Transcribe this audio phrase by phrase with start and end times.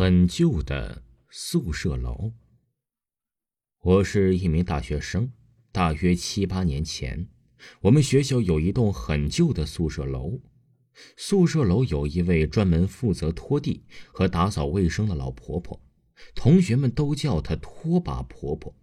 [0.00, 2.32] 很旧的宿舍楼。
[3.82, 5.30] 我是一名大学生，
[5.72, 7.28] 大约七八年前，
[7.82, 10.40] 我们学校有一栋很旧的宿舍楼。
[11.18, 15.78] 宿舍楼有一位专门负责拖地和打扫卫生的老婆婆，
[16.34, 18.74] 同学们都叫她拖把婆婆。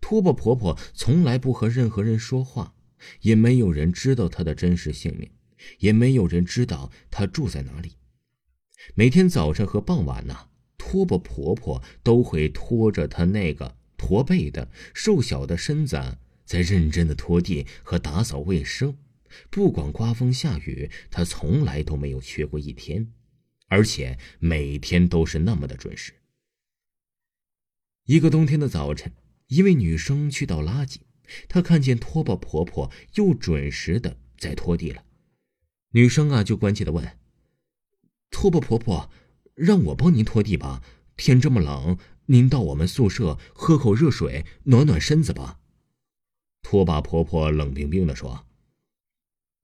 [0.00, 2.74] 拖把婆婆从来不和任何人说话，
[3.20, 5.30] 也没有人知道她的真实姓名，
[5.80, 7.92] 也没有人知道她住在哪里。
[8.94, 18.96] 每天早晨和傍晚呢，拖把婆婆都会拖着她那个驼背的瘦小的身子，在认真的拖地和打扫卫生。
[19.50, 23.12] 不管刮风下雨，她从来都没有缺过一天，
[23.66, 26.14] 而且每天都是那么的准时。
[28.06, 29.12] 一个冬天的早晨，
[29.48, 30.98] 一位女生去倒垃圾，
[31.46, 35.04] 她看见拖把婆婆又准时的在拖地了，
[35.90, 37.17] 女生啊就关切的问。
[38.30, 39.10] 拖把婆婆，
[39.54, 40.82] 让我帮您拖地吧。
[41.16, 45.58] 天这么冷，您到我们宿舍喝口热水，暖暖身子吧。
[46.62, 48.46] 拖把婆婆冷冰冰的说：“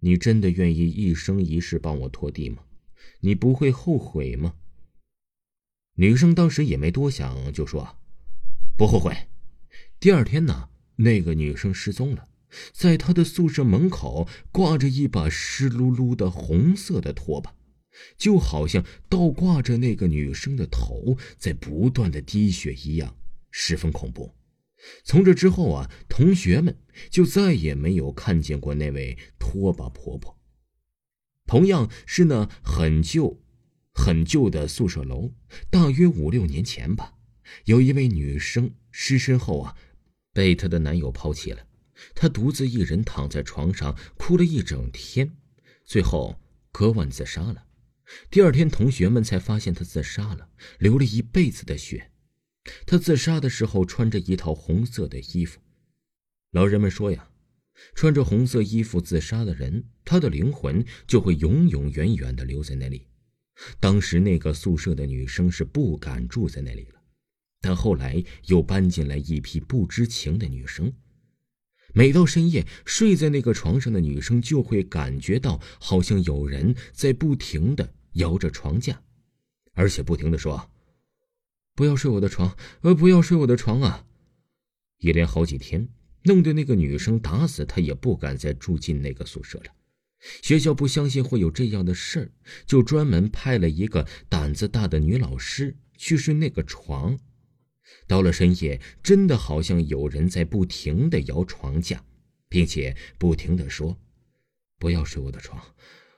[0.00, 2.64] 你真的愿意一生一世帮我拖地吗？
[3.20, 4.54] 你不会后悔吗？”
[5.96, 7.98] 女生当时也没多想，就说
[8.76, 9.28] ：“不后悔。”
[10.00, 12.28] 第二天呢，那个女生失踪了，
[12.72, 17.54] 在她的宿舍门口挂着一把湿漉漉的红色的拖把。
[18.16, 23.16] 就好像倒挂着那个女生的头在不断的滴血一样，
[23.50, 24.34] 十分恐怖。
[25.02, 26.76] 从这之后啊，同学们
[27.10, 30.38] 就再也没有看见过那位拖把婆婆。
[31.46, 33.42] 同样是那很旧、
[33.94, 35.32] 很旧的宿舍楼，
[35.70, 37.14] 大约五六年前吧，
[37.64, 39.76] 有一位女生失身后啊，
[40.32, 41.66] 被她的男友抛弃了，
[42.14, 45.36] 她独自一人躺在床上哭了一整天，
[45.84, 46.40] 最后
[46.72, 47.66] 割腕自杀了。
[48.30, 52.10] 第二天，同学们才发现他自杀了，流了一辈子的血。
[52.86, 55.60] 他自杀的时候穿着一套红色的衣服。
[56.50, 57.30] 老人们说呀，
[57.94, 63.06] 穿着红色衣服自杀的人，他的灵魂就会永永远远的留在那里。
[63.80, 67.02] 当时那个宿舍的女生是不敢住在那里了，
[67.60, 70.92] 但后来又搬进来一批不知情的女生。
[71.92, 79.00] 每到深夜，睡在那个床上的女生就会感觉到，好像有人在不停的摇着床架，
[79.72, 80.70] 而且不停的说
[81.74, 84.06] ：“不要睡我的床，呃，不要睡我的床啊！”
[84.98, 85.88] 一连好几天，
[86.22, 89.66] 弄得那个女生打死她也不敢再住进那个宿舍了。
[90.42, 92.32] 学校不相信会有这样的事儿，
[92.64, 97.18] 就专门派了一个胆子大的女老师去睡那个床。
[98.06, 102.02] 到了深夜，真的好像有人在不停的摇床架，
[102.48, 103.98] 并且不停的说
[104.78, 105.62] ：“不要睡我的床，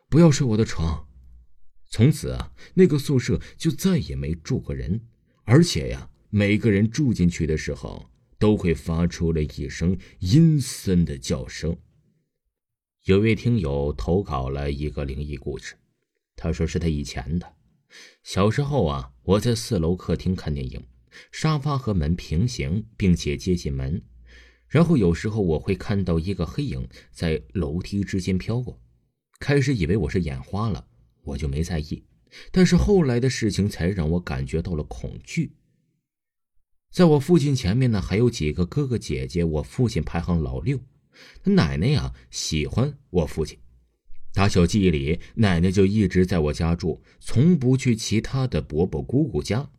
[0.08, 1.08] 不要睡我的床。”
[1.88, 5.00] 从此啊，那个宿舍就再也没住过人，
[5.44, 11.76] 而且呀，每个人住进去的时候都会发出了一声阴森的叫声。
[13.04, 15.76] 有位听友投稿了一个灵异故事，
[16.34, 17.54] 他说是他以前的
[18.22, 20.84] 小时候啊，我在四楼客厅看电影。
[21.32, 24.02] 沙发和门平行，并且接近门，
[24.68, 28.78] 然后有时候我会看到一个黑影在楼梯之间飘过。
[29.38, 30.86] 开始以为我是眼花了，
[31.26, 32.02] 我就没在意。
[32.50, 35.52] 但是后来的事情才让我感觉到了恐惧。
[36.90, 39.44] 在我父亲前面呢，还有几个哥哥姐姐。
[39.44, 40.80] 我父亲排行老六，
[41.42, 43.58] 他奶奶呀喜欢我父亲。
[44.32, 49.70] 打小记忆里，奶奶就一直在我家住，从不去其他的伯伯姑姑家。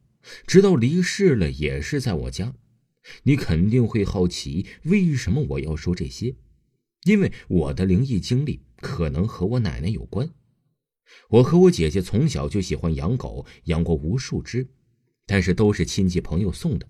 [0.46, 2.54] 直到离世了，也是在我家。
[3.24, 6.36] 你肯定会好奇，为什么我要说这些？
[7.04, 10.30] 因为我的灵异经历可能和我奶奶有关。
[11.30, 14.68] 我和我姐姐从小就喜欢养狗，养过无数只，
[15.26, 16.88] 但是都是亲戚朋友送的。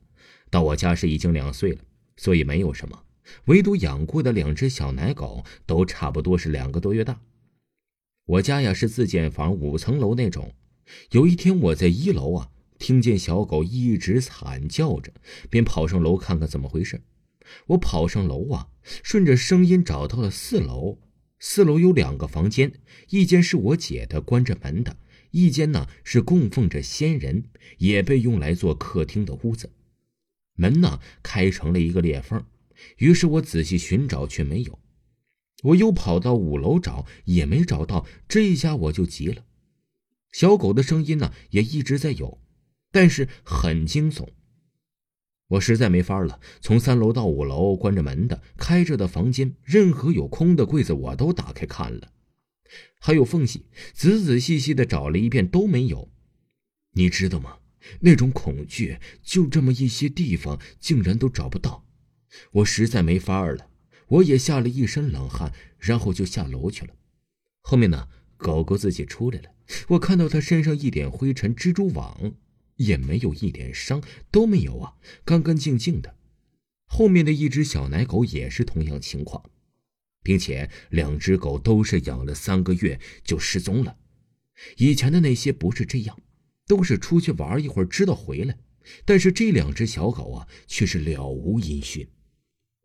[0.49, 1.81] 到我家时已经两岁了，
[2.15, 3.03] 所以没有什么。
[3.45, 7.19] 唯独养过的两只小奶狗，都差不多是两个多月大。
[8.25, 10.53] 我家呀是自建房，五层楼那种。
[11.11, 12.49] 有一天我在一楼啊。
[12.79, 15.11] 听见小狗一直惨叫着，
[15.49, 17.01] 便跑上楼看看怎么回事。
[17.65, 18.67] 我跑上楼啊，
[19.01, 20.99] 顺着声音找到了四楼。
[21.39, 22.73] 四楼有两个房间，
[23.09, 24.97] 一间是我姐的，关着门的；
[25.31, 27.45] 一间呢是供奉着仙人，
[27.77, 29.71] 也被用来做客厅的屋子。
[30.55, 32.43] 门呢开成了一个裂缝，
[32.97, 34.79] 于是我仔细寻找，却没有。
[35.63, 38.05] 我又跑到五楼找，也没找到。
[38.27, 39.45] 这一下我就急了。
[40.31, 42.39] 小狗的声音呢也一直在有。
[42.89, 44.29] 但是很惊悚，
[45.47, 46.39] 我实在没法了。
[46.61, 52.11] 从三楼到五楼，关着门的、开着的房间，任何有空的柜子我都打开看了，
[52.99, 56.11] 还有缝隙，仔仔细细的找了一遍都没有。
[56.93, 57.59] 你知道吗？
[58.01, 61.85] 那种恐惧，就这么一些地方竟然都找不到，
[62.51, 63.69] 我实在没法了。
[64.07, 66.93] 我也吓了一身冷汗，然后就下楼去了。
[67.61, 69.51] 后面呢，狗狗自己出来了，
[69.89, 72.33] 我看到它身上一点灰尘，蜘蛛网
[72.77, 74.01] 也没有一点伤，
[74.31, 76.15] 都没有啊，干干净净的。
[76.85, 79.51] 后面的一只小奶狗也是同样情况，
[80.23, 83.97] 并且两只狗都是养了三个月就失踪了。
[84.77, 86.17] 以前的那些不是这样。
[86.67, 88.59] 都是出去玩一会儿，知道回来，
[89.05, 92.05] 但是这两只小狗啊，却是了无音讯。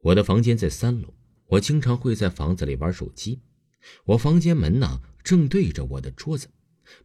[0.02, 1.12] 我的房间在三楼，
[1.46, 3.40] 我经常会在房子里玩手机。
[4.04, 6.48] 我房间门呢，正对着我的桌子，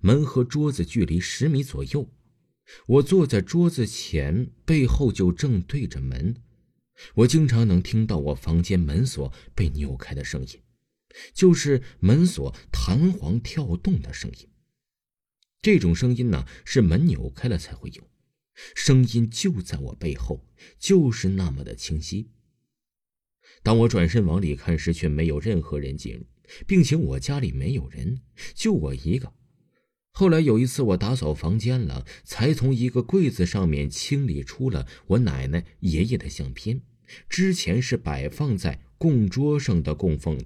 [0.02, 2.08] 门和桌子距离十米左右。
[2.88, 6.36] 我坐在桌子前，背后就正对着门。
[7.16, 10.62] 我经常能听到我房间门锁被扭开的声音，
[11.34, 14.50] 就是门锁弹簧跳动的声音。
[15.62, 18.10] 这种声音呢，是门扭开了才会有，
[18.76, 20.48] 声音就在我背后，
[20.80, 22.32] 就是那么的清晰。
[23.64, 26.26] 当我转身往里看时，却没有任何人进入，
[26.66, 28.22] 并且我家里没有人，
[28.56, 29.34] 就我一个。
[30.18, 36.82] 后来有一次我打扫房间了，才从一个柜子上面清理出了我奶奶、爷爷的相片，
[37.30, 40.46] 之前是摆放在供桌上的供奉的。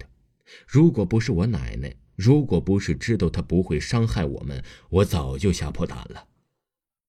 [0.68, 1.96] 如果不是我奶奶。
[2.18, 6.26] 如果不是知道她不会伤害我们，我早就吓破胆了。